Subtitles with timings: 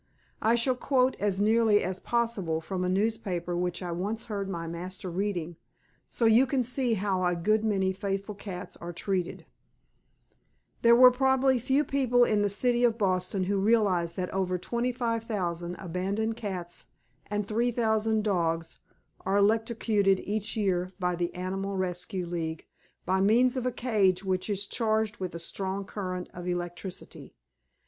[0.41, 4.65] I shall quote as nearly as possible from a newspaper which I once heard my
[4.65, 5.57] master reading,
[6.09, 9.45] so you can see how a good many faithful cats are treated:
[10.81, 15.75] "There are probably few people in the city of Boston who realize that over 25,000
[15.75, 16.85] abandoned cats
[17.27, 18.79] and 3,000 dogs
[19.23, 22.65] are electrocuted each year by the Animal Rescue League,
[23.05, 27.35] by means of a cage which is charged with a strong current of electricity.